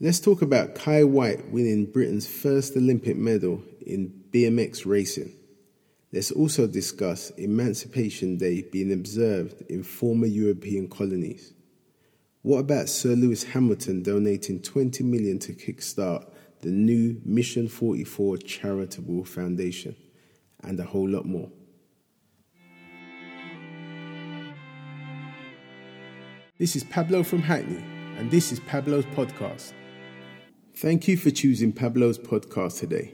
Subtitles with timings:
[0.00, 5.34] Let's talk about Kye Whyte winning Britain's first Olympic medal in BMX racing.
[6.12, 11.52] Let's also discuss Emancipation Day being observed in former European colonies.
[12.42, 16.30] What about Sir Lewis Hamilton donating 20 million to kickstart
[16.60, 19.96] the new Mission 44 charitable foundation
[20.62, 21.50] and a whole lot more?
[26.56, 27.82] This is Pablo from Hackney,
[28.16, 29.72] and this is Pablo's podcast.
[30.80, 33.12] Thank you for choosing Pablo's podcast today.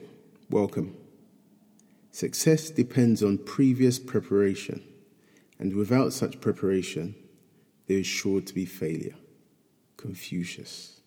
[0.51, 0.95] Welcome.
[2.11, 4.83] Success depends on previous preparation,
[5.59, 7.15] and without such preparation,
[7.87, 9.15] there is sure to be failure.
[9.97, 11.01] Confucius.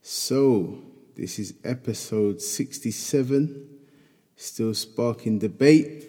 [0.00, 0.78] So,
[1.14, 3.68] this is episode 67,
[4.34, 6.08] still sparking debate.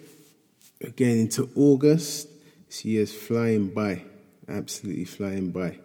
[0.80, 2.30] Again into August,
[2.68, 4.04] this year's flying by
[4.48, 5.78] absolutely flying by.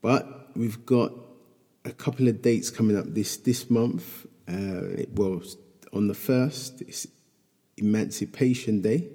[0.00, 1.29] But we've got
[1.84, 4.26] a couple of dates coming up this this month.
[4.48, 5.42] Uh, well,
[5.92, 7.06] on the first, it's
[7.76, 9.08] Emancipation Day,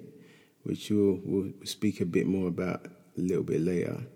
[0.62, 4.06] which we'll, we'll speak a bit more about a little bit later.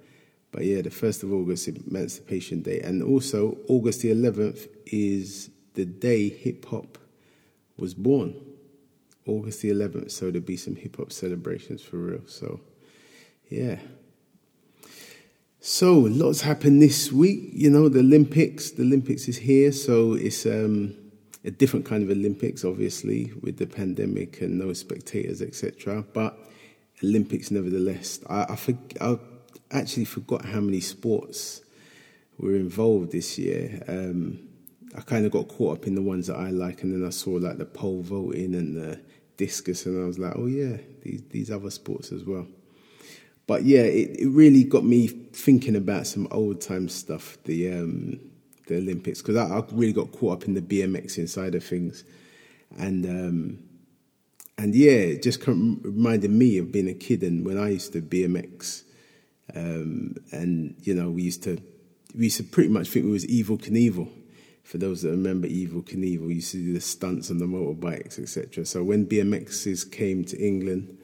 [0.53, 5.85] But yeah, the first of August, Emancipation Day, and also August the eleventh is the
[5.85, 6.99] day hip hop
[7.77, 8.35] was born.
[9.27, 12.27] August the eleventh, so there'll be some hip hop celebrations for real.
[12.27, 12.61] So,
[13.49, 13.79] yeah.
[15.63, 17.51] So lots happened this week.
[17.53, 18.71] You know, the Olympics.
[18.71, 20.97] The Olympics is here, so it's um,
[21.45, 26.03] a different kind of Olympics, obviously, with the pandemic and no spectators, etc.
[26.15, 26.39] But
[27.05, 28.21] Olympics, nevertheless.
[28.27, 28.73] I, I, for,
[29.03, 29.19] I,
[29.71, 31.61] actually forgot how many sports
[32.39, 33.83] were involved this year.
[33.87, 34.39] Um,
[34.97, 37.11] I kind of got caught up in the ones that I like, and then I
[37.11, 38.99] saw like the pole vaulting and the
[39.37, 42.47] discus, and I was like, oh yeah, these these other sports as well
[43.51, 48.21] but yeah, it, it really got me thinking about some old time stuff, the um,
[48.69, 52.05] the Olympics, because I, I, really got caught up in the BMX inside of things,
[52.79, 53.59] and um,
[54.57, 58.01] and yeah, it just reminded me of being a kid and when I used to
[58.01, 58.85] BMX,
[59.57, 61.61] um, and you know we used to
[62.17, 64.09] we used to pretty much think we was Evel Knievel.
[64.63, 68.21] For those that remember Evel Knievel, we used to do the stunts on the motorbikes,
[68.21, 68.65] etc.
[68.65, 70.97] So when BMXs came to England,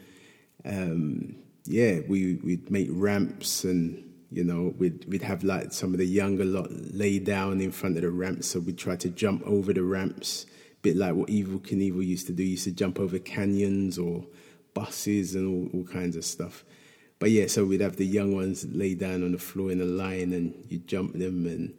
[0.65, 1.35] um,
[1.67, 6.07] yeah, we we'd make ramps and you know we'd we'd have like some of the
[6.07, 9.73] younger lot lay down in front of the ramps, so we'd try to jump over
[9.73, 12.43] the ramps, a bit like what Evel Knievel used to do.
[12.43, 14.27] He used to jump over canyons or
[14.75, 16.65] buses and all, all kinds of stuff.
[17.19, 19.87] But yeah, so we'd have the young ones lay down on the floor in a
[19.87, 21.75] line, and you'd jump them and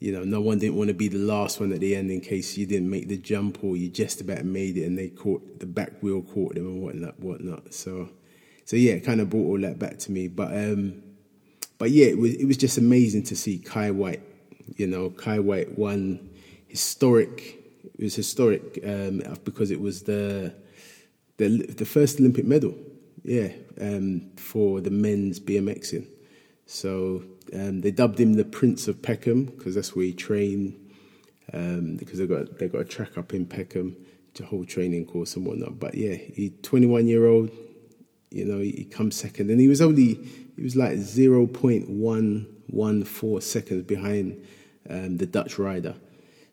[0.00, 2.20] you know, no one didn't want to be the last one at the end in
[2.20, 5.60] case you didn't make the jump or you just about made it and they caught
[5.60, 7.72] the back wheel caught them and whatnot, whatnot.
[7.72, 8.10] So
[8.64, 10.28] so yeah, it kind of brought all that back to me.
[10.28, 11.02] But um,
[11.78, 14.22] but yeah, it was it was just amazing to see Kye Whyte.
[14.76, 16.30] You know, Kye Whyte won
[16.66, 17.60] historic.
[17.98, 20.54] It was historic um, because it was the
[21.36, 22.74] the the first Olympic medal.
[23.22, 23.48] Yeah,
[23.80, 26.06] um, for the men's BMXing.
[26.66, 27.22] So
[27.54, 30.80] um, they dubbed him the Prince of Peckham because that's where he trained.
[31.52, 33.96] Um, because they got they got a track up in Peckham,
[34.40, 35.78] a whole training course and whatnot.
[35.78, 37.50] But yeah, he 21 year old
[38.34, 40.14] you know, he comes second, and he was only
[40.56, 44.44] he was like zero point one one four seconds behind
[44.90, 45.94] um, the Dutch rider,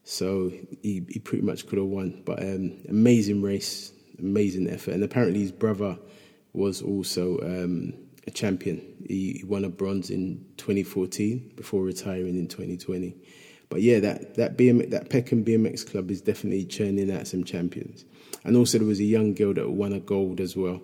[0.04, 0.52] so
[0.84, 2.22] he he pretty much could have won.
[2.24, 5.98] But um, amazing race, amazing effort, and apparently his brother
[6.54, 7.94] was also um,
[8.28, 8.80] a champion.
[9.08, 13.16] He, he, won a bronze in 2014 before retiring in 2020.
[13.70, 18.06] But yeah, that that BMX, that Peckham BMX club is definitely churning out some champions.
[18.44, 20.82] And also there was a young girl that won a gold as well.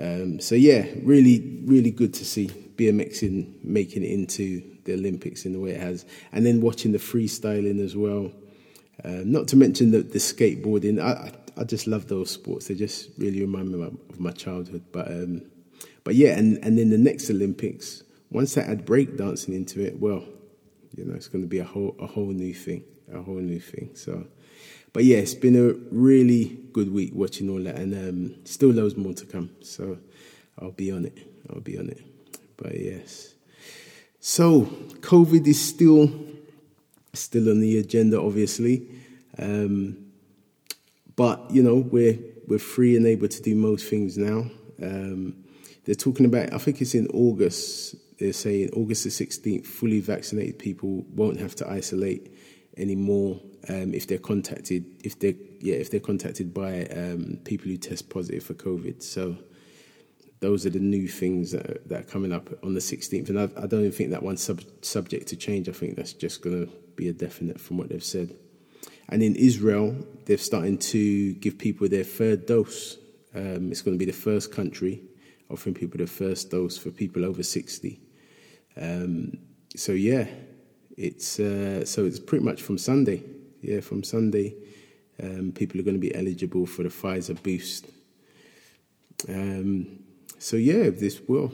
[0.00, 5.52] Um, so yeah, really, really good to see BMXing making it into the Olympics in
[5.52, 8.32] the way it has, and then watching the freestyling as well.
[9.04, 11.00] Uh, not to mention the, the skateboarding.
[11.00, 12.68] I, I, just love those sports.
[12.68, 14.84] They just really remind me of, of my childhood.
[14.92, 15.42] But um,
[16.04, 20.24] but yeah, and and then the next Olympics, once they add breakdancing into it, well,
[20.96, 23.60] you know, it's going to be a whole a whole new thing, a whole new
[23.60, 23.90] thing.
[23.94, 24.26] So
[24.94, 28.96] but yeah, it's been a really good week watching all that, and um, still loads
[28.96, 29.50] more to come.
[29.60, 29.98] So
[30.58, 31.18] I'll be on it.
[31.50, 32.00] I'll be on it.
[32.56, 33.34] But yes.
[34.20, 34.62] So
[35.00, 36.10] COVID is still
[37.12, 38.88] still on the agenda, obviously.
[39.36, 40.12] Um,
[41.16, 44.48] but you know, we're we're free and able to do most things now.
[44.80, 45.44] Um,
[45.84, 46.52] they're talking about.
[46.52, 47.96] I think it's in August.
[48.20, 52.32] They're saying August the sixteenth, fully vaccinated people won't have to isolate
[52.76, 57.76] anymore um, if they're contacted if they yeah if they're contacted by um, people who
[57.76, 59.02] test positive for COVID.
[59.02, 59.36] So
[60.40, 63.30] those are the new things that are, that are coming up on the 16th.
[63.30, 65.70] And I, I don't even think that one's sub, subject to change.
[65.70, 68.36] I think that's just going to be a definite from what they've said.
[69.08, 69.96] And in Israel,
[70.26, 72.98] they're starting to give people their third dose.
[73.34, 75.02] Um, it's going to be the first country
[75.50, 78.00] offering people the first dose for people over 60.
[78.80, 79.38] Um,
[79.76, 80.26] so yeah,
[80.96, 83.22] it's uh, so it's pretty much from Sunday.
[83.60, 84.54] Yeah, from Sunday,
[85.22, 87.86] um, people are going to be eligible for the Pfizer boost.
[89.28, 90.00] Um,
[90.38, 91.52] so yeah, this will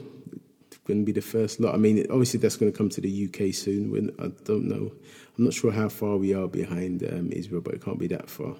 [0.91, 1.73] going to be the first lot.
[1.73, 3.91] I mean, obviously that's going to come to the UK soon.
[3.91, 4.91] When I don't know,
[5.37, 8.29] I'm not sure how far we are behind um, Israel, but it can't be that
[8.29, 8.55] far.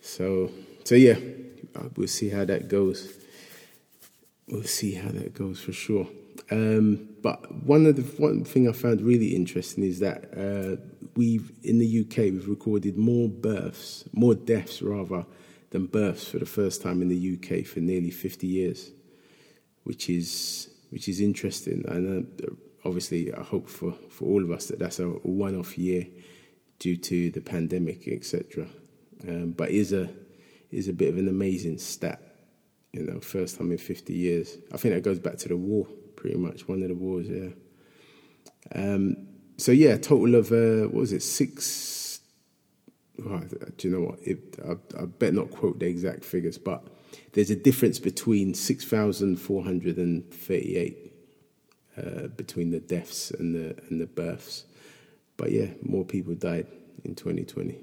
[0.00, 0.50] So,
[0.84, 1.16] so yeah,
[1.96, 3.12] we'll see how that goes.
[4.48, 6.08] We'll see how that goes for sure.
[6.50, 10.80] Um, but one of the one thing I found really interesting is that uh,
[11.16, 15.26] we've in the UK we've recorded more births, more deaths rather,
[15.70, 18.90] than births for the first time in the UK for nearly 50 years,
[19.84, 21.84] which is which is interesting.
[21.88, 22.50] And uh,
[22.84, 26.06] obviously, I hope for, for all of us that that's a one off year
[26.78, 28.66] due to the pandemic, etc.
[29.28, 30.10] Um, but is a
[30.70, 32.20] is a bit of an amazing stat.
[32.92, 34.56] You know, first time in 50 years.
[34.72, 35.86] I think that goes back to the war,
[36.20, 37.26] pretty much one of the wars.
[37.28, 37.48] Yeah.
[38.74, 39.16] Um,
[39.56, 41.22] so yeah, total of uh, what was it?
[41.22, 42.20] Six.
[43.26, 43.40] Oh,
[43.76, 44.18] do you know what?
[44.22, 44.72] It, I,
[45.02, 46.82] I bet not quote the exact figures, but
[47.32, 51.12] there's a difference between 6,438
[51.96, 54.64] uh, between the deaths and the and the births.
[55.36, 56.66] But yeah, more people died
[57.04, 57.78] in 2020.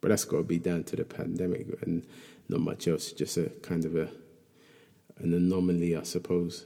[0.00, 2.06] But that's got to be down to the pandemic and
[2.48, 3.12] not much else.
[3.12, 4.08] Just a kind of a
[5.18, 6.64] an anomaly, I suppose.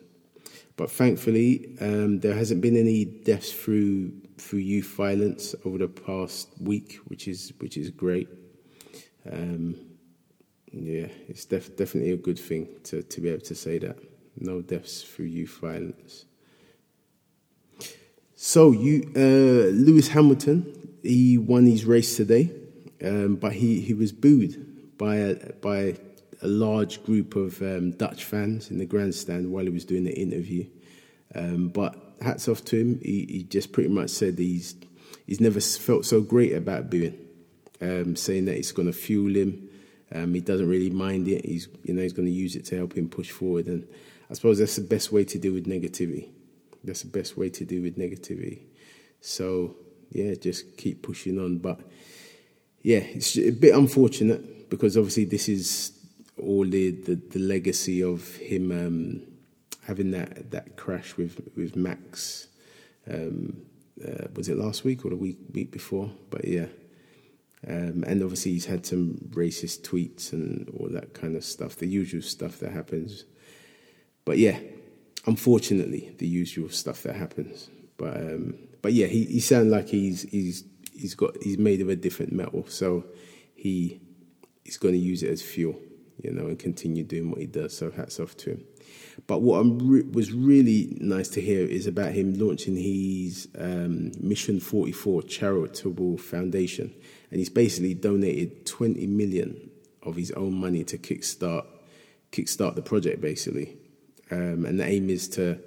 [0.83, 6.49] But thankfully, um, there hasn't been any deaths through through youth violence over the past
[6.61, 8.29] week, which is which is great.
[9.31, 9.77] Um,
[10.73, 13.97] yeah, it's def- definitely a good thing to, to be able to say that.
[14.37, 16.25] No deaths through youth violence.
[18.35, 22.51] So, you, uh, Lewis Hamilton, he won his race today,
[23.05, 25.95] um, but he, he was booed by by
[26.43, 30.19] a large group of um, Dutch fans in the grandstand while he was doing the
[30.19, 30.67] interview.
[31.35, 33.01] Um, but hats off to him.
[33.03, 34.75] He, he, just pretty much said he's,
[35.27, 37.19] he's never felt so great about booing,
[37.81, 39.69] um, saying that it's going to fuel him
[40.15, 41.45] um, he doesn't really mind it.
[41.45, 43.87] He's you know he's going to use it to help him push forward, and
[44.31, 46.29] I suppose that's the best way to deal with negativity.
[46.85, 48.63] That's the best way to deal with negativity.
[49.21, 49.77] So
[50.11, 51.59] yeah, just keep pushing on.
[51.59, 51.81] But
[52.83, 55.93] yeah, it's a bit unfortunate because obviously this is
[56.41, 59.23] all the the, the legacy of him um,
[59.87, 62.49] having that that crash with with Max.
[63.11, 63.63] Um,
[64.03, 66.11] uh, was it last week or the week week before?
[66.31, 66.67] But yeah,
[67.67, 71.87] um, and obviously, he's had some racist tweets and all that kind of stuff, the
[71.87, 73.25] usual stuff that happens.
[74.25, 74.59] But yeah,
[75.27, 77.71] unfortunately, the usual stuff that happens.
[77.97, 81.89] But um, but yeah, he, he sounds like he's he's he's got he's made of
[81.89, 83.05] a different metal, so
[83.55, 84.01] he
[84.65, 85.77] he's going to use it as fuel,
[86.23, 87.77] you know, and continue doing what he does.
[87.77, 88.65] So hats off to him.
[89.27, 94.61] But what re- was really nice to hear is about him launching his um, Mission
[94.61, 96.95] 44 charitable foundation.
[97.31, 99.71] And he's basically donated 20 million
[100.03, 101.67] of his own money to kickstart,
[102.31, 103.77] kickstart the project, basically.
[104.31, 105.59] Um, and the aim is to,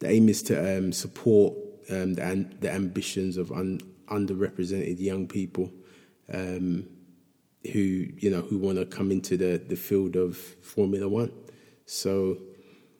[0.00, 1.54] the aim is to um, support
[1.90, 5.70] um, the, the ambitions of un- underrepresented young people
[6.32, 6.88] um,
[7.72, 11.32] who you know who want to come into the, the field of Formula One.
[11.90, 12.38] So,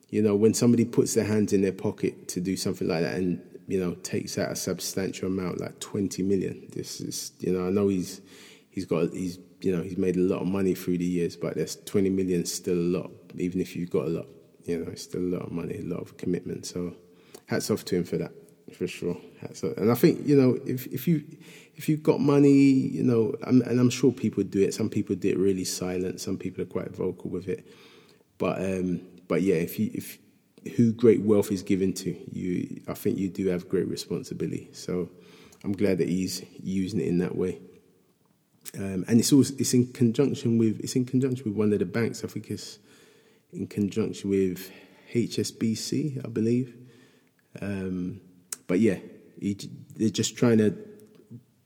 [0.09, 3.15] you know, when somebody puts their hands in their pocket to do something like that
[3.15, 7.69] and, you know, takes out a substantial amount, like 20 million, this is, you know,
[7.69, 8.21] I know he's,
[8.69, 11.55] he's got, he's, you know, he's made a lot of money through the years, but
[11.55, 14.27] there's 20 million still a lot, even if you've got a lot,
[14.65, 16.67] you know, it's still a lot of money, a lot of commitment.
[16.67, 16.97] So
[17.47, 18.33] hats off to him for that,
[18.77, 19.17] for sure.
[19.41, 19.77] Hats off.
[19.77, 21.23] And I think, you know, if, if you,
[21.81, 24.75] if you've got money, you know, and I'm sure people do it.
[24.75, 26.21] Some people do it really silent.
[26.21, 27.67] Some people are quite vocal with it.
[28.37, 30.19] But um, but yeah, if you if
[30.77, 34.69] who great wealth is given to you, I think you do have great responsibility.
[34.75, 35.09] So
[35.65, 37.63] I'm glad that he's using it in that way.
[38.77, 41.87] Um, and it's also it's in conjunction with it's in conjunction with one of the
[41.87, 42.23] banks.
[42.25, 42.79] I think it's
[43.55, 44.71] in conjunction with
[45.15, 46.77] HSBC, I believe.
[47.59, 48.21] Um,
[48.67, 48.99] but yeah,
[49.41, 49.57] he,
[49.97, 50.90] they're just trying to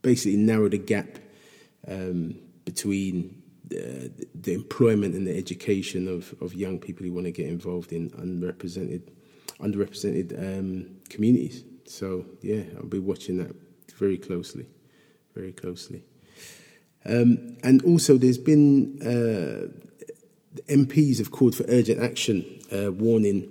[0.04, 1.18] basically narrow the gap
[1.88, 7.32] um, between the, the employment and the education of, of young people who want to
[7.32, 9.02] get involved in underrepresented
[9.60, 11.64] underrepresented um, communities.
[11.86, 13.54] So yeah, I'll be watching that
[13.96, 14.66] very closely,
[15.34, 16.04] very closely.
[17.06, 19.68] Um, and also, there's been uh,
[20.68, 23.48] MPs have called for urgent action, uh, warning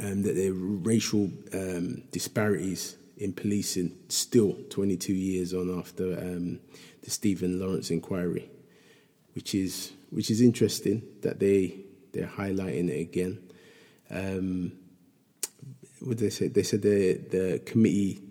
[0.00, 6.60] um, that there are racial um, disparities in policing still 22 years on after um,
[7.02, 8.50] the Stephen Lawrence inquiry,
[9.34, 11.80] which is which is interesting that they
[12.12, 13.38] they're highlighting it again.
[14.10, 14.72] Um,
[16.00, 16.48] what did they say?
[16.48, 18.22] They said the the committee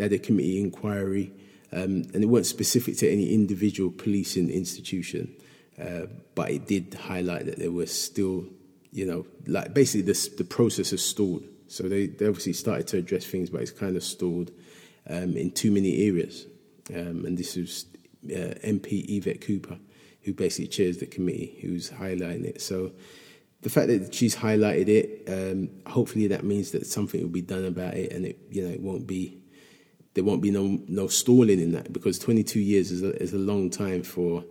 [0.00, 1.30] they had a committee inquiry,
[1.72, 5.36] um, and it wasn't specific to any individual policing institution,
[5.78, 8.46] uh, but it did highlight that there were still,
[8.92, 11.44] you know, like basically this, the process has stalled.
[11.70, 14.50] So they, they obviously started to address things, but it's kind of stalled
[15.08, 16.46] um, in too many areas.
[16.92, 17.86] Um, and this was
[18.24, 19.78] uh, MP Yvette Cooper,
[20.22, 22.60] who basically chairs the committee, who's highlighting it.
[22.60, 22.90] So
[23.62, 27.64] the fact that she's highlighted it, um, hopefully that means that something will be done
[27.64, 29.40] about it, and it you know it won't be
[30.14, 33.38] there won't be no no stalling in that because 22 years is a, is a
[33.38, 34.44] long time for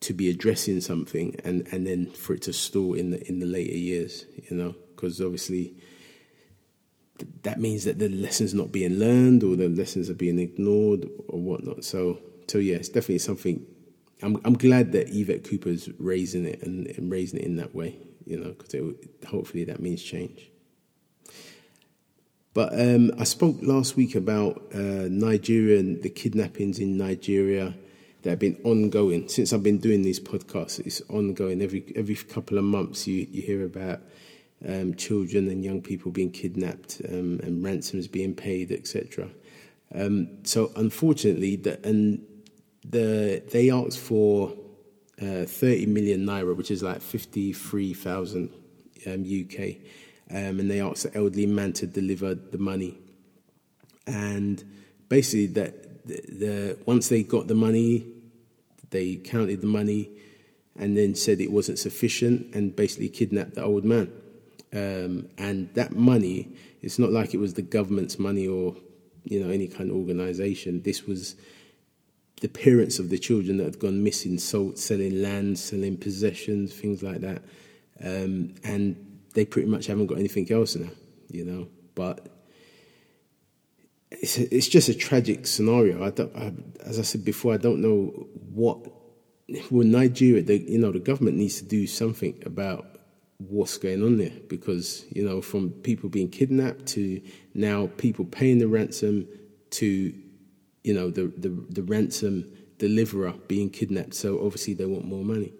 [0.00, 3.46] to be addressing something and, and then for it to stall in the in the
[3.46, 5.74] later years, you know, because obviously
[7.42, 11.40] that means that the lessons not being learned or the lessons are being ignored or
[11.40, 11.84] whatnot.
[11.84, 13.64] So so yeah, it's definitely something.
[14.22, 17.98] I'm I'm glad that Yvette Cooper's raising it and, and raising it in that way,
[18.26, 18.94] you know, because
[19.28, 20.50] hopefully that means change.
[22.54, 27.74] But um, I spoke last week about uh, Nigeria and the kidnappings in Nigeria
[28.22, 30.80] that have been ongoing since I've been doing these podcasts.
[30.84, 33.06] It's ongoing every every couple of months.
[33.06, 34.00] You you hear about
[34.66, 39.28] um, children and young people being kidnapped um, and ransoms being paid, etc.
[39.94, 42.24] Um, so unfortunately, the, and
[42.84, 44.52] the they asked for
[45.20, 48.50] uh, 30 million naira, which is like 53,000
[49.06, 49.60] UK
[50.30, 52.98] um, um, and they asked the elderly man to deliver the money.
[54.06, 54.62] And
[55.08, 58.06] basically, that the, the, once they got the money,
[58.90, 60.10] they counted the money,
[60.76, 64.12] and then said it wasn't sufficient, and basically kidnapped the old man.
[64.72, 68.76] Um, and that money, it's not like it was the government's money or
[69.24, 70.82] you know any kind of organisation.
[70.82, 71.36] This was
[72.40, 77.02] the parents of the children that had gone missing, sold, selling land, selling possessions, things
[77.02, 77.42] like that.
[78.02, 80.90] Um, and they pretty much haven't got anything else now,
[81.30, 81.68] you know.
[81.94, 82.28] But
[84.10, 86.04] it's a, it's just a tragic scenario.
[86.04, 86.52] I don't, I,
[86.84, 88.78] as I said before, I don't know what.
[89.70, 92.86] Well, Nigeria, the, you know, the government needs to do something about
[93.38, 97.22] what's going on there because you know, from people being kidnapped to
[97.54, 99.26] now people paying the ransom
[99.70, 100.12] to
[100.84, 104.14] you know the the, the ransom deliverer being kidnapped.
[104.14, 105.52] So obviously they want more money.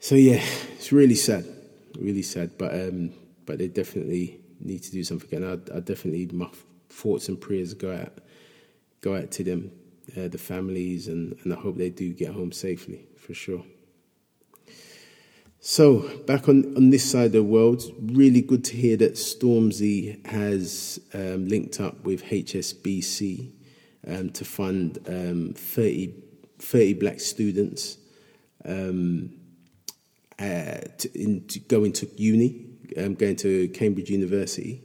[0.00, 0.42] So yeah,
[0.76, 1.44] it's really sad
[1.98, 2.56] really sad.
[2.56, 3.12] But um,
[3.46, 6.48] but they definitely need to do something, and I, I definitely my
[6.88, 8.18] thoughts and prayers go out
[9.00, 9.70] go out to them,
[10.16, 13.64] uh, the families, and, and I hope they do get home safely for sure.
[15.60, 20.24] So, back on, on this side of the world, really good to hear that Stormzy
[20.24, 23.50] has um, linked up with HSBC
[24.06, 26.14] um, to fund um, 30,
[26.60, 27.98] 30 black students
[28.64, 29.30] um,
[30.38, 32.64] uh, to, in, to going to uni,
[32.96, 34.84] um, going to Cambridge University,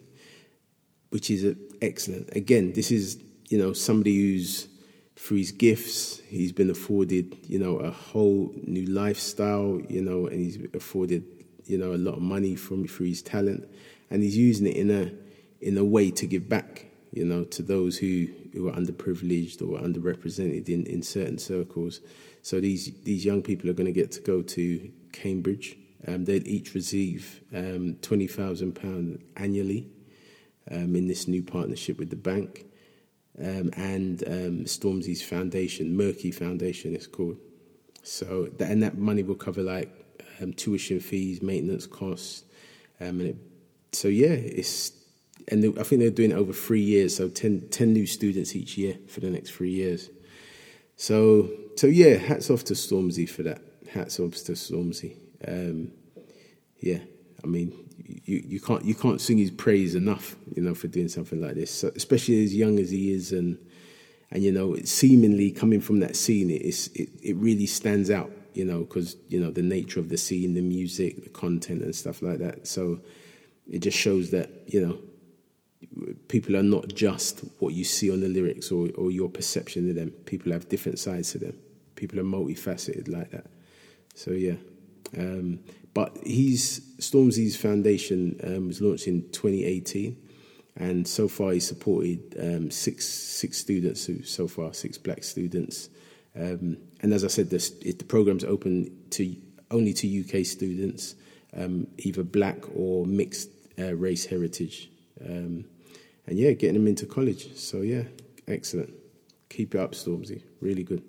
[1.12, 1.54] which is uh,
[1.84, 2.36] excellent.
[2.36, 4.68] Again, this is you know somebody who's
[5.16, 10.40] through his gifts, he's been afforded you know a whole new lifestyle, you know, and
[10.40, 11.24] he's afforded
[11.66, 13.68] you know a lot of money from through his talent,
[14.10, 15.12] and he's using it in a
[15.62, 19.80] in a way to give back, you know, to those who who are underprivileged or
[19.80, 22.02] underrepresented in in certain circles.
[22.42, 25.78] So these these young people are going to get to go to Cambridge.
[26.06, 29.88] Um, they'll each receive um, £20,000 annually
[30.70, 32.66] um, in this new partnership with the bank.
[33.40, 37.38] Um, and um, Stormzy's foundation, Merky Foundation, it's called.
[38.04, 39.90] So, that, and that money will cover like
[40.42, 42.44] um, tuition fees, maintenance costs.
[43.00, 43.36] and it,
[43.92, 44.92] so, yeah, it's,
[45.48, 48.56] and they, I think they're doing it over three years, so 10, 10 new students
[48.56, 50.10] each year for the next three years.
[50.96, 53.62] So, so yeah, hats off to Stormzy for that
[53.94, 55.16] hats off to Stormzy.
[55.48, 55.92] Um,
[56.80, 57.00] yeah,
[57.44, 57.74] I mean,
[58.26, 61.56] you, you can't you can't sing his praise enough, you know, for doing something like
[61.56, 63.58] this, so, especially as young as he is, and
[64.32, 68.66] and you know, seemingly coming from that scene, it it, it really stands out, you
[68.66, 72.22] know, because you know the nature of the scene, the music, the content, and stuff
[72.22, 72.68] like that.
[72.68, 73.00] So
[73.70, 74.98] it just shows that you know
[76.28, 79.96] people are not just what you see on the lyrics or, or your perception of
[79.96, 80.10] them.
[80.26, 81.58] People have different sides to them.
[81.96, 83.46] People are multifaceted like that.
[84.16, 84.56] So yeah,
[85.18, 85.60] um,
[85.94, 90.18] but he's Stormzy's foundation um, was launched in 2018,
[90.76, 94.06] and so far he's supported um, six six students.
[94.06, 95.90] who, So far, six black students.
[96.36, 99.36] Um, and as I said, this, it, the program's open to
[99.70, 101.16] only to UK students,
[101.56, 104.90] um, either black or mixed uh, race heritage.
[105.24, 105.66] Um,
[106.26, 107.56] and yeah, getting them into college.
[107.56, 108.04] So yeah,
[108.48, 108.94] excellent.
[109.50, 110.42] Keep it up, Stormzy.
[110.62, 111.04] Really good.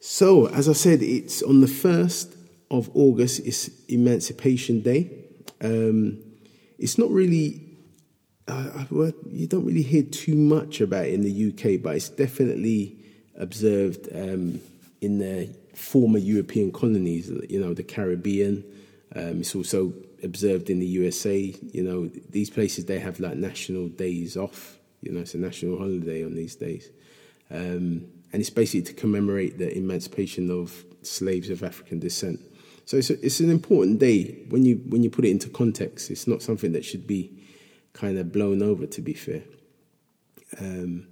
[0.00, 2.36] So, as I said, it's on the 1st
[2.72, 5.10] of August, is Emancipation Day.
[5.60, 6.18] Um,
[6.78, 7.60] it's not really,
[8.48, 8.84] uh,
[9.30, 12.96] you don't really hear too much about it in the UK, but it's definitely
[13.36, 14.60] observed um,
[15.00, 18.64] in the former European colonies, you know, the Caribbean.
[19.14, 21.38] Um, it's also observed in the USA.
[21.72, 24.78] You know, these places, they have like national days off.
[25.02, 26.90] You know, it's a national holiday on these days.
[27.50, 32.40] Um, and it's basically to commemorate the emancipation of slaves of African descent.
[32.84, 36.10] So it's, a, it's an important day when you when you put it into context.
[36.10, 37.30] It's not something that should be
[37.92, 38.86] kind of blown over.
[38.86, 39.42] To be fair,
[40.60, 41.06] um,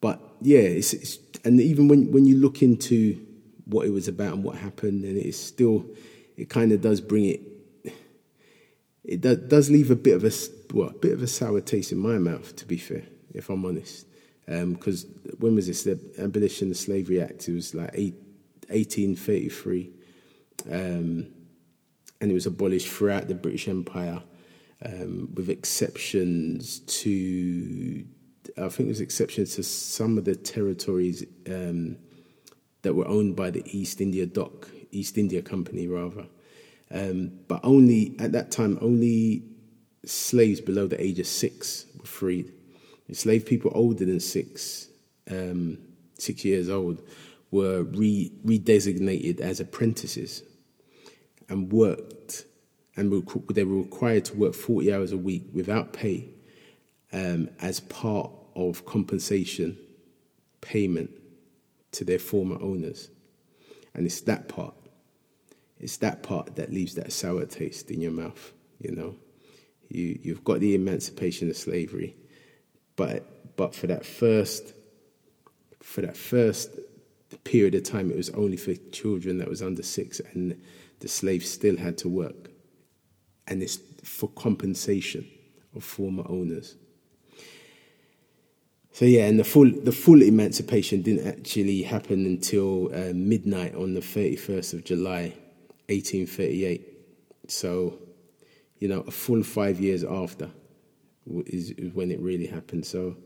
[0.00, 3.24] but yeah, it's, it's, and even when when you look into
[3.66, 5.86] what it was about and what happened, and it's still
[6.36, 7.40] it kind of does bring it.
[9.04, 10.32] It does, does leave a bit of a
[10.72, 12.54] well, a bit of a sour taste in my mouth.
[12.56, 13.02] To be fair,
[13.32, 14.06] if I'm honest,
[14.46, 15.84] because um, when was this?
[15.84, 17.48] The Abolition of Slavery Act.
[17.48, 18.14] It was like eight,
[18.68, 19.90] 1833,
[20.70, 21.26] um,
[22.20, 24.22] and it was abolished throughout the British Empire,
[24.84, 28.04] um, with exceptions to,
[28.56, 31.96] I think, there's exceptions to some of the territories um,
[32.82, 36.26] that were owned by the East India Dock, East India Company, rather.
[36.92, 39.42] Um, but only at that time, only
[40.04, 42.52] slaves below the age of six were freed.
[43.08, 44.88] Enslaved people older than six,
[45.30, 45.78] um,
[46.18, 47.02] six years old,
[47.50, 50.42] were re- redesignated as apprentices
[51.48, 52.44] and worked,
[52.96, 53.12] and
[53.50, 56.28] they were required to work 40 hours a week without pay
[57.12, 59.76] um, as part of compensation
[60.60, 61.10] payment
[61.92, 63.10] to their former owners.
[63.94, 64.74] And it's that part,
[65.78, 69.14] it's that part that leaves that sour taste in your mouth, you know.
[69.88, 72.16] You, you've got the emancipation of slavery,
[72.96, 74.72] but but for that first
[75.80, 76.70] for that first
[77.44, 80.58] period of time, it was only for children that was under six, and
[81.02, 82.50] the slaves still had to work,
[83.46, 85.28] and it's for compensation
[85.76, 86.76] of former owners.
[88.92, 93.94] So yeah, and the full the full emancipation didn't actually happen until uh, midnight on
[93.94, 95.34] the thirty first of July,
[95.88, 96.88] eighteen thirty eight.
[97.48, 97.98] So,
[98.78, 100.50] you know, a full five years after
[101.46, 102.86] is, is when it really happened.
[102.86, 103.16] So,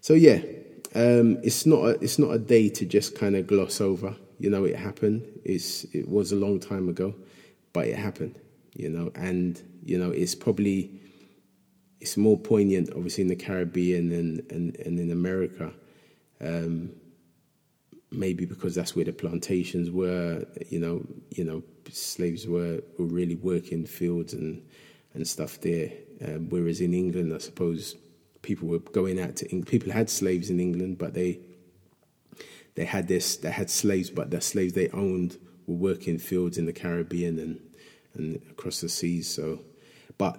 [0.00, 0.40] so yeah,
[0.94, 4.16] um, it's not a, it's not a day to just kind of gloss over.
[4.38, 5.24] You know, it happened.
[5.44, 7.14] It's it was a long time ago,
[7.72, 8.38] but it happened.
[8.74, 11.00] You know, and you know, it's probably
[12.00, 15.72] it's more poignant, obviously, in the Caribbean and and, and in America.
[16.40, 16.90] Um,
[18.10, 20.44] maybe because that's where the plantations were.
[20.68, 24.62] You know, you know, slaves were, were really working fields and
[25.14, 25.92] and stuff there.
[26.24, 27.96] Um, whereas in England, I suppose
[28.42, 29.62] people were going out to.
[29.62, 31.40] People had slaves in England, but they
[32.74, 33.36] they had this.
[33.36, 37.60] They had slaves, but the slaves they owned were working fields in the Caribbean and
[38.14, 39.28] and across the seas.
[39.28, 39.60] So,
[40.18, 40.38] but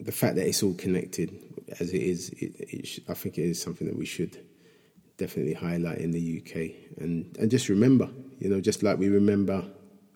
[0.00, 1.30] the fact that it's all connected
[1.78, 4.38] as it is, it, it, I think it is something that we should
[5.16, 8.08] definitely highlight in the UK and and just remember,
[8.38, 9.64] you know, just like we remember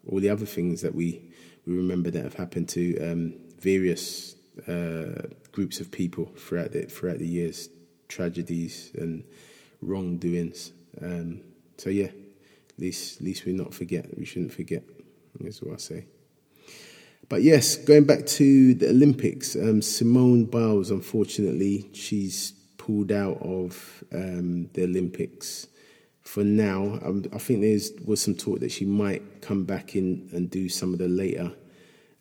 [0.09, 1.23] all the other things that we
[1.67, 4.37] we remember that have happened to um, various
[4.69, 7.69] uh, groups of people throughout the throughout the years,
[8.09, 9.25] tragedies and
[9.81, 10.73] wrongdoings.
[11.03, 11.43] Um,
[11.77, 14.17] so yeah, at least at least we not forget.
[14.17, 14.83] We shouldn't forget.
[15.41, 16.07] Is what I say.
[17.29, 24.05] But yes, going back to the Olympics, um, Simone Biles, unfortunately, she's pulled out of
[24.15, 25.67] um, the Olympics
[26.23, 27.01] for now.
[27.05, 30.69] Um, I think there was some talk that she might come back in and do
[30.69, 31.53] some of the later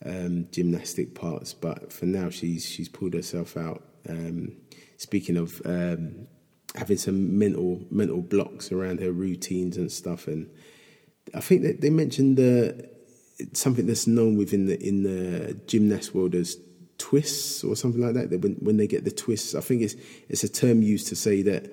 [0.03, 3.83] um, gymnastic parts, but for now she's she's pulled herself out.
[4.09, 4.55] Um,
[4.97, 6.27] speaking of um,
[6.75, 10.49] having some mental mental blocks around her routines and stuff, and
[11.33, 12.89] I think that they mentioned the
[13.53, 16.57] something that's known within the in the gymnast world as
[16.97, 18.29] twists or something like that.
[18.29, 19.95] That when when they get the twists, I think it's
[20.29, 21.71] it's a term used to say that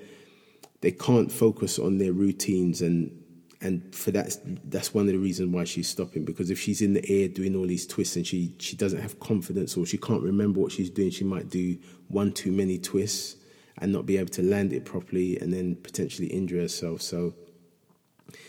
[0.81, 3.19] they can't focus on their routines and
[3.61, 6.25] and for that, that's one of the reasons why she's stopping.
[6.25, 9.21] Because if she's in the air doing all these twists and she she doesn't have
[9.21, 13.37] confidence or she can't remember what she's doing, she might do one too many twists
[13.79, 17.03] and not be able to land it properly, and then potentially injure herself.
[17.03, 17.35] So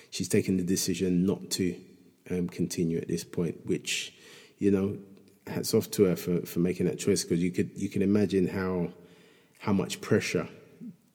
[0.10, 1.76] she's taken the decision not to
[2.30, 4.14] um, continue at this point, which
[4.60, 4.98] you know,
[5.48, 8.48] hats off to her for, for making that choice because you could you can imagine
[8.48, 8.90] how
[9.60, 10.48] how much pressure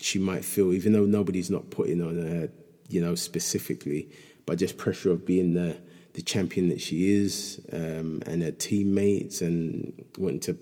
[0.01, 2.49] she might feel, even though nobody's not putting on her
[2.89, 4.09] you know, specifically,
[4.47, 5.77] but just pressure of being the,
[6.15, 10.59] the champion that she is, um, and her teammates, and wanting to,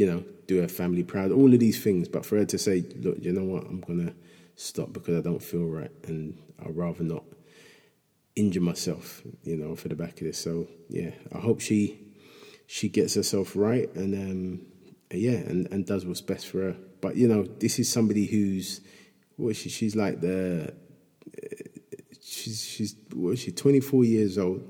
[0.00, 1.30] you know, do her family proud.
[1.30, 3.64] All of these things, but for her to say, "Look, you know what?
[3.66, 4.14] I'm gonna
[4.56, 7.22] stop because I don't feel right, and I'd rather not
[8.34, 11.98] injure myself, you know, for the back of this." So yeah, I hope she
[12.66, 14.66] she gets herself right, and um,
[15.12, 16.76] yeah, and, and does what's best for her.
[17.02, 18.80] But you know, this is somebody who's
[19.36, 20.72] well, she, she's like the
[22.22, 24.66] she's she's what is she 24 years old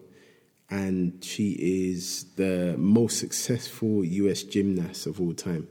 [0.70, 1.50] and she
[1.90, 5.68] is the most successful US gymnast of all time.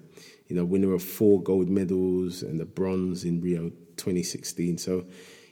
[0.47, 4.77] You know, winner of four gold medals and the bronze in Rio 2016.
[4.77, 5.05] So,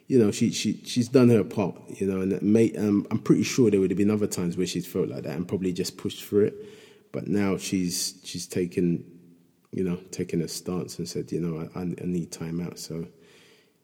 [0.08, 1.76] you know, she she she's done her part.
[1.88, 2.34] You know, and
[2.78, 5.36] um, I'm pretty sure there would have been other times where she's felt like that
[5.36, 6.66] and probably just pushed through it.
[7.14, 9.06] But now she's she's taken,
[9.72, 12.80] you know, taken a stance and said, you know, I, I need time out.
[12.80, 13.08] So,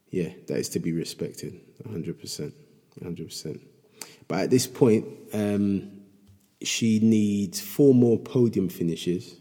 [0.09, 2.53] yeah, that is to be respected, 100%.
[3.01, 3.72] 100%.
[4.27, 5.91] But at this point, um,
[6.61, 9.35] she needs four more podium finishes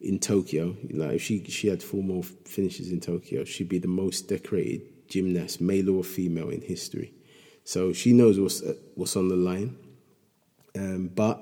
[0.00, 0.76] in Tokyo.
[0.90, 5.08] Like if she she had four more finishes in Tokyo, she'd be the most decorated
[5.08, 7.12] gymnast, male or female, in history.
[7.64, 9.76] So she knows what's uh, what's on the line.
[10.76, 11.40] Um, but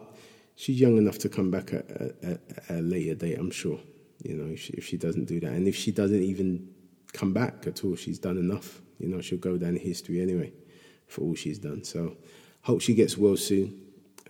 [0.57, 3.81] she's young enough to come back at, at, at, a later date, I'm sure.
[4.23, 6.69] You know, if she, if she doesn't do that, and if she doesn't even
[7.13, 8.81] come back at all, she's done enough.
[8.99, 10.53] You know, she'll go down in history anyway
[11.09, 11.83] for all she's done.
[11.83, 12.17] So
[12.63, 13.81] hope she gets well soon.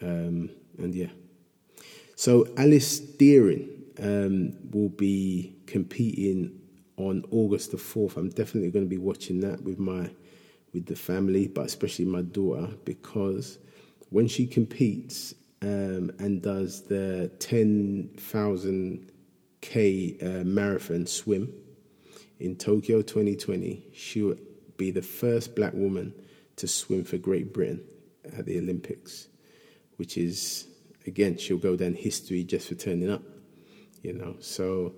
[0.00, 1.10] Um, and yeah.
[2.16, 3.68] So Alice Dearing
[3.98, 6.58] um, will be competing
[6.96, 8.16] on August the 4th.
[8.16, 10.10] I'm definitely going to be watching that with my
[10.72, 13.58] with the family, but especially my daughter, because
[14.08, 19.12] when she competes um, and does the 10,000
[19.60, 21.52] K uh, marathon swim
[22.40, 24.36] in Tokyo 2020, she will
[24.78, 26.14] be the first black woman
[26.56, 27.82] to swim for Great Britain
[28.36, 29.28] at the Olympics,
[29.96, 30.66] which is,
[31.06, 33.22] again, she'll go down history just for turning up,
[34.02, 34.36] you know.
[34.40, 34.94] So,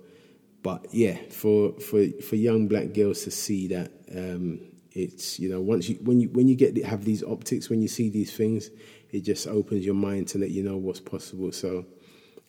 [0.63, 4.59] but yeah, for, for, for young black girls to see that, um,
[4.91, 7.87] it's, you know, once you, when you, when you get, have these optics, when you
[7.87, 8.69] see these things,
[9.11, 11.51] it just opens your mind to let you know what's possible.
[11.51, 11.85] So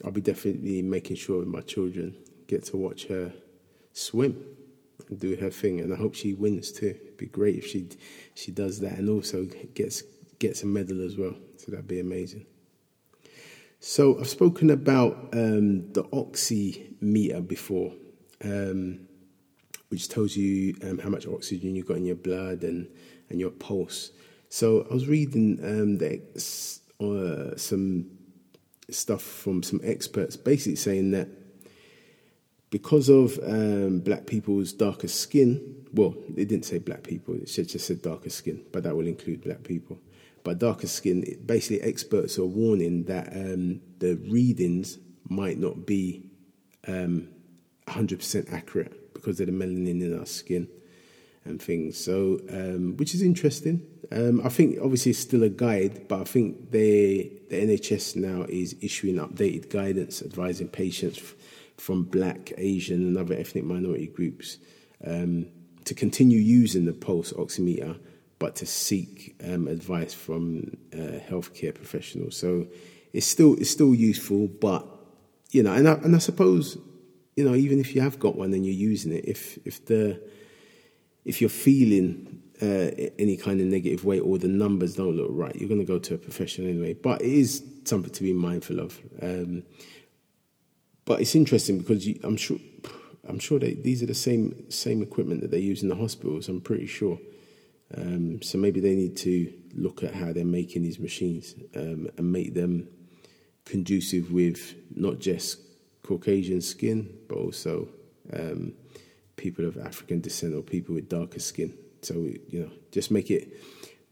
[0.05, 3.33] I'll be definitely making sure my children get to watch her
[3.93, 4.45] swim
[5.09, 6.97] and do her thing, and I hope she wins too.
[7.01, 7.89] It'd be great if she
[8.35, 10.03] she does that and also gets
[10.39, 11.35] gets a medal as well.
[11.57, 12.47] So that'd be amazing.
[13.81, 17.93] So I've spoken about um, the oximeter before,
[18.43, 19.07] um,
[19.89, 22.89] which tells you um, how much oxygen you've got in your blood and
[23.29, 24.13] and your pulse.
[24.49, 26.23] So I was reading um, the,
[27.01, 28.11] uh, some
[28.91, 31.29] stuff from some experts, basically saying that
[32.71, 37.87] because of um, black people's darker skin, well, they didn't say black people, it just
[37.87, 39.99] said darker skin, but that will include black people.
[40.47, 44.97] But darker skin, basically, experts are warning that um, the readings
[45.29, 46.31] might not be
[46.87, 47.27] um,
[47.89, 50.69] 100% accurate because of the melanin in our skin
[51.45, 51.99] and things.
[51.99, 53.83] So, um, which is interesting.
[54.13, 58.47] Um, I think obviously it's still a guide, but I think they, the NHS now
[58.49, 61.21] is issuing updated guidance advising patients
[61.77, 64.59] from black, Asian, and other ethnic minority groups
[65.05, 65.47] um,
[65.87, 67.99] to continue using the pulse oximeter,
[68.39, 72.37] but to seek um, advice from uh, healthcare professionals.
[72.37, 72.67] So
[73.13, 74.87] it's still it's still useful, but
[75.53, 76.79] you know, and I, and I suppose
[77.37, 80.21] you know even if you have got one and you're using it, if if the
[81.25, 85.55] if you're feeling uh, any kind of negative way or the numbers don't look right,
[85.57, 86.95] you're going to go to a professional anyway.
[86.95, 88.99] But it is something to be mindful of.
[89.21, 89.63] Um,
[91.05, 92.59] but it's interesting because you, I'm sure
[93.29, 96.49] I'm sure they, these are the same same equipment that they use in the hospitals.
[96.49, 97.19] I'm pretty sure.
[97.95, 102.33] Um, so maybe they need to look at how they're making these machines um, and
[102.33, 102.89] make them
[103.65, 105.61] conducive with not just
[106.03, 107.89] Caucasian skin, but also
[108.33, 108.73] um,
[109.37, 111.75] people of African descent or people with darker skin.
[112.03, 113.53] So you know, just make it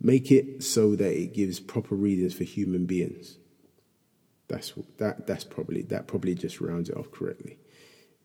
[0.01, 3.39] make it so that it gives proper readings for human beings.
[4.49, 5.27] That's that.
[5.27, 6.07] That's probably that.
[6.07, 7.59] Probably just rounds it off correctly.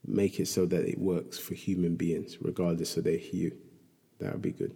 [0.06, 3.56] Make it so that it works for human beings, regardless of their hue.
[4.20, 4.76] That would be good.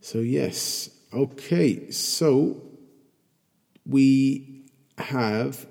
[0.00, 1.90] So yes, okay.
[1.90, 2.62] So
[3.86, 4.64] we
[4.98, 5.66] have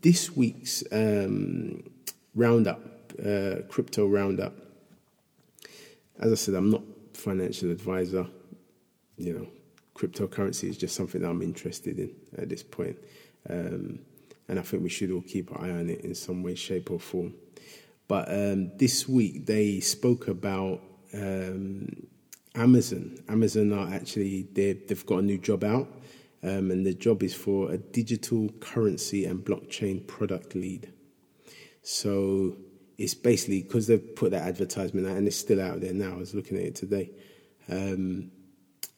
[0.00, 1.82] this week's um,
[2.34, 2.80] roundup,
[3.24, 4.54] uh, crypto roundup.
[6.18, 6.82] As I said, I'm not
[7.14, 8.26] financial advisor.
[9.16, 9.46] You know,
[9.94, 12.96] cryptocurrency is just something that I'm interested in at this point.
[13.48, 14.00] Um,
[14.48, 16.90] and I think we should all keep an eye on it in some way, shape,
[16.90, 17.34] or form.
[18.06, 20.80] But um, this week they spoke about
[21.12, 22.06] um,
[22.54, 23.18] Amazon.
[23.28, 25.88] Amazon are actually they've got a new job out,
[26.42, 30.92] um, and the job is for a digital currency and blockchain product lead.
[31.82, 32.56] So
[32.98, 36.12] it's basically because they've put that advertisement out and it's still out there now.
[36.12, 37.10] I was looking at it today.
[37.68, 38.30] Um,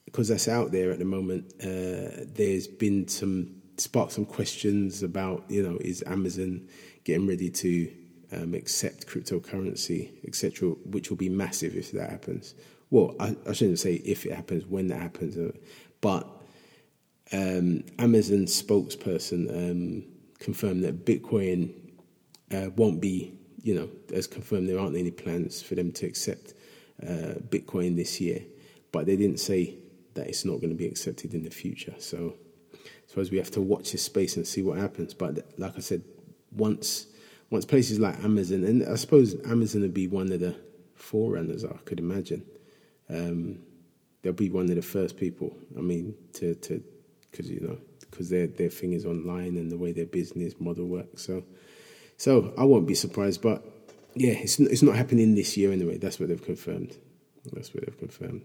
[0.05, 5.45] because that's out there at the moment, uh, there's been some sparked some questions about,
[5.49, 6.67] you know, is Amazon
[7.05, 7.91] getting ready to
[8.33, 12.55] um, accept cryptocurrency, etc., which will be massive if that happens.
[12.91, 15.53] Well, I, I, shouldn't say if it happens, when that happens, uh,
[16.01, 16.27] but
[17.31, 20.03] um, Amazon spokesperson um,
[20.39, 21.71] confirmed that Bitcoin
[22.53, 26.53] uh, won't be, you know, as confirmed there aren't any plans for them to accept
[27.01, 28.41] uh, Bitcoin this year,
[28.91, 29.77] but they didn't say
[30.15, 31.95] that it's not going to be accepted in the future.
[31.97, 32.35] So
[32.75, 32.77] I
[33.07, 35.13] suppose we have to watch this space and see what happens.
[35.13, 36.03] But like I said,
[36.51, 37.07] once
[37.49, 40.55] once places like Amazon, and I suppose Amazon would be one of the
[40.95, 42.45] forerunners, I could imagine.
[43.11, 43.59] Um,
[44.21, 45.55] they'll be one of the first people.
[45.77, 46.83] I mean, to to
[47.29, 50.85] because you know because their their thing is online and the way their business model
[50.85, 51.25] works.
[51.25, 51.43] So
[52.17, 53.41] so I won't be surprised.
[53.41, 53.63] But
[54.15, 55.97] yeah, it's it's not happening this year anyway.
[55.97, 56.97] That's what they've confirmed.
[57.51, 58.43] That's what they've confirmed.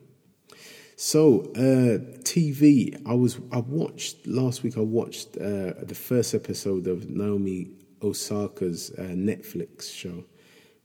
[0.96, 4.78] So uh, TV, I was I watched last week.
[4.78, 7.68] I watched uh, the first episode of Naomi
[8.02, 10.24] Osaka's uh, Netflix show.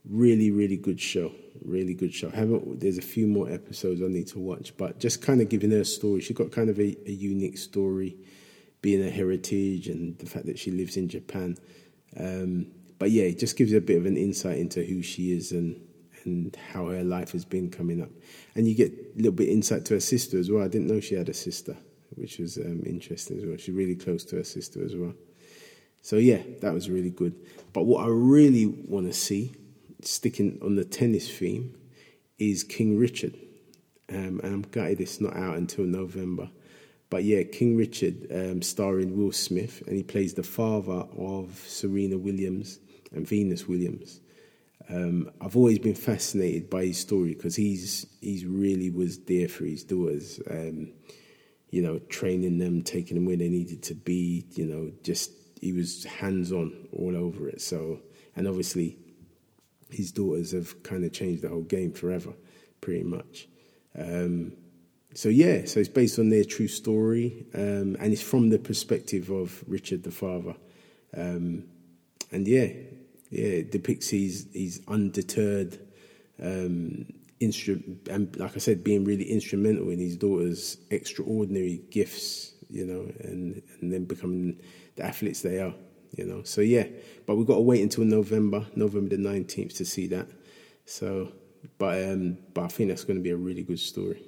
[0.04, 1.32] Really, really good show.
[1.64, 2.30] Really good show.
[2.32, 2.80] I haven't.
[2.80, 5.80] There's a few more episodes I need to watch, but just kind of giving her
[5.80, 6.20] a story.
[6.20, 8.16] She got kind of a, a unique story,
[8.80, 11.56] being a heritage and the fact that she lives in Japan.
[12.18, 12.66] Um,
[12.98, 15.52] but yeah, it just gives you a bit of an insight into who she is
[15.52, 15.80] and
[16.24, 18.10] and how her life has been coming up.
[18.54, 20.62] And you get a little bit insight to her sister as well.
[20.62, 21.76] I didn't know she had a sister,
[22.14, 23.56] which was um, interesting as well.
[23.56, 25.14] She's really close to her sister as well.
[26.00, 27.34] So yeah, that was really good.
[27.72, 29.54] But what I really want to see,
[30.04, 31.74] sticking on the tennis theme,
[32.38, 33.36] is King Richard.
[34.08, 36.50] Um, and I'm gutted it's not out until November.
[37.08, 42.16] But yeah, King Richard, um, starring Will Smith, and he plays the father of Serena
[42.16, 42.78] Williams
[43.12, 44.20] and Venus Williams.
[44.88, 49.64] Um, I've always been fascinated by his story because he's he's really was there for
[49.64, 50.40] his daughters.
[50.50, 50.92] Um,
[51.70, 54.46] you know, training them, taking them where they needed to be.
[54.52, 57.60] You know, just he was hands on all over it.
[57.60, 58.00] So,
[58.36, 58.98] and obviously,
[59.92, 62.32] his daughters have kind of changed the whole game forever,
[62.80, 63.48] pretty much.
[63.96, 64.52] Um,
[65.14, 69.30] so yeah, so it's based on their true story, um, and it's from the perspective
[69.30, 70.54] of Richard the father.
[71.14, 71.64] Um,
[72.30, 72.68] and yeah,
[73.30, 75.78] yeah, it depicts his his undeterred
[76.42, 77.06] um,
[77.40, 83.12] instrument, and like I said, being really instrumental in his daughter's extraordinary gifts, you know,
[83.20, 84.60] and and then becoming
[84.96, 85.74] the athletes they are,
[86.16, 86.42] you know.
[86.42, 86.86] So yeah,
[87.26, 90.28] but we've got to wait until November, November the nineteenth, to see that.
[90.84, 91.32] So,
[91.78, 94.22] but um, but I think that's going to be a really good story.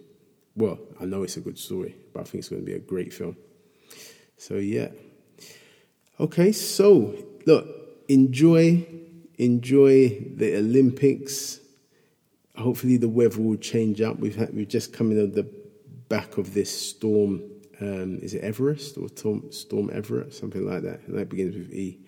[0.57, 2.79] Well, I know it's a good story, but I think it's going to be a
[2.79, 3.37] great film.
[4.37, 4.88] So yeah.
[6.20, 7.14] Okay, so
[7.47, 7.66] look,
[8.09, 8.87] enjoy
[9.38, 11.61] enjoy the Olympics.
[12.57, 14.18] Hopefully, the weather will change up.
[14.20, 15.49] We've had, we've just come in the
[16.09, 17.42] back of this storm.
[17.81, 21.01] Um, is it Everest or Tom, Storm Everett, something like that?
[21.07, 21.99] And that begins with E.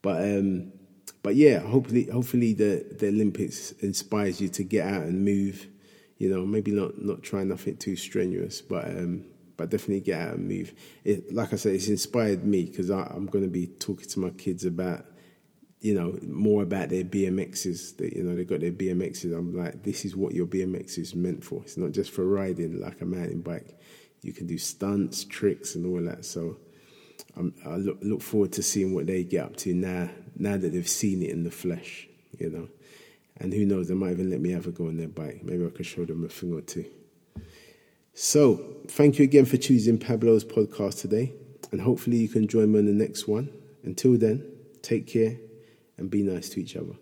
[0.00, 0.72] But um,
[1.22, 5.66] but yeah, hopefully hopefully the the Olympics inspires you to get out and move.
[6.18, 9.24] You know, maybe not not try nothing too strenuous, but um,
[9.56, 10.72] but definitely get out and move.
[11.04, 14.30] It, like I said, it's inspired me because I'm going to be talking to my
[14.30, 15.06] kids about
[15.82, 17.96] you know, more about their BMXs.
[17.96, 19.36] That you know, they got their BMXs.
[19.36, 21.60] I'm like, this is what your BMX is meant for.
[21.62, 23.76] It's not just for riding like a mountain bike.
[24.22, 26.24] You can do stunts, tricks, and all that.
[26.24, 26.56] So
[27.36, 30.10] I'm, i look, look forward to seeing what they get up to now.
[30.36, 32.08] Now that they've seen it in the flesh,
[32.38, 32.68] you know.
[33.38, 35.42] And who knows, they might even let me have a go on their bike.
[35.42, 36.84] Maybe I could show them a thing or two.
[38.14, 41.32] So, thank you again for choosing Pablo's podcast today.
[41.70, 43.50] And hopefully, you can join me on the next one.
[43.82, 44.46] Until then,
[44.82, 45.38] take care
[45.96, 46.94] and be nice to each other.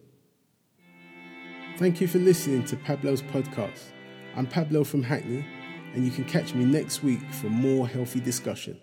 [1.79, 3.91] Thank you for listening to Pablo's podcast.
[4.37, 5.45] I'm Pablo from Hackney,
[5.94, 8.79] and you can catch me next week for more healthy discussion.